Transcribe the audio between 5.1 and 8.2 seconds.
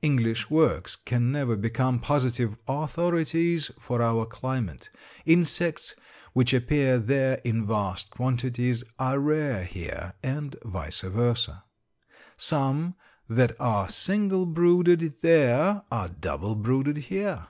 Insects which appear there in vast